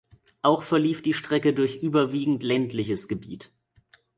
[0.41, 3.51] Auch verlief die Strecke durch überwiegend ländliches Gebiet.